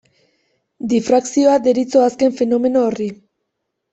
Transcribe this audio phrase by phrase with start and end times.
[0.93, 3.11] Difrakzioa deritzo azken fenomeno horri.